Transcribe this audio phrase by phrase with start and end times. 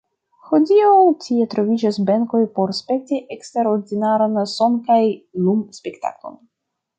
[0.51, 0.93] Hodiaŭ
[1.25, 4.99] tie troviĝas benkoj por spekti eksterordinaran son- kaj
[5.45, 6.43] lum-spektaklon.